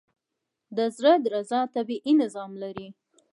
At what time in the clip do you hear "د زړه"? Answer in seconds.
0.75-1.13